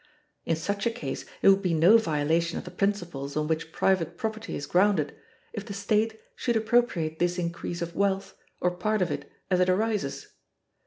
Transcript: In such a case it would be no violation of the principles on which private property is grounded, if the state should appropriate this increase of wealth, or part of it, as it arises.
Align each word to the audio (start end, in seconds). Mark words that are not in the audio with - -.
In 0.47 0.55
such 0.55 0.87
a 0.87 0.89
case 0.89 1.25
it 1.43 1.49
would 1.49 1.61
be 1.61 1.75
no 1.75 1.99
violation 1.99 2.57
of 2.57 2.63
the 2.63 2.71
principles 2.71 3.37
on 3.37 3.45
which 3.47 3.71
private 3.71 4.17
property 4.17 4.55
is 4.55 4.65
grounded, 4.65 5.15
if 5.53 5.63
the 5.63 5.75
state 5.75 6.19
should 6.35 6.55
appropriate 6.55 7.19
this 7.19 7.37
increase 7.37 7.83
of 7.83 7.95
wealth, 7.95 8.35
or 8.61 8.71
part 8.71 9.03
of 9.03 9.11
it, 9.11 9.31
as 9.51 9.59
it 9.59 9.69
arises. 9.69 10.29